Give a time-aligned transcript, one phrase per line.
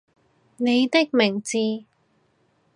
[0.57, 1.59] 你的名字